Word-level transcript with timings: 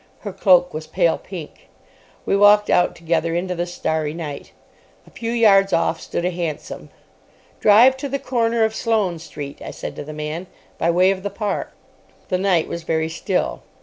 Her 0.21 0.33
cloak 0.33 0.73
was 0.73 0.87
pale 0.87 1.19
pink. 1.19 1.69
We 2.25 2.35
walked 2.35 2.71
out 2.71 2.95
together 2.95 3.35
into 3.35 3.53
the 3.53 3.67
starry 3.67 4.15
night. 4.15 4.51
A 5.05 5.11
few 5.11 5.29
yards 5.31 5.73
off 5.73 6.01
stood 6.01 6.25
a 6.25 6.31
hansom. 6.31 6.89
"Drive 7.59 7.97
to 7.97 8.09
the 8.09 8.17
corner 8.17 8.63
of 8.63 8.73
Sloane 8.73 9.19
Street," 9.19 9.61
I 9.63 9.69
said 9.69 9.95
to 9.97 10.03
the 10.03 10.11
man, 10.11 10.47
"by 10.79 10.89
way 10.89 11.11
of 11.11 11.21
the 11.21 11.29
Park." 11.29 11.71
The 12.29 12.39
night 12.39 12.67
was 12.67 12.81
very 12.81 13.09
still. 13.09 13.61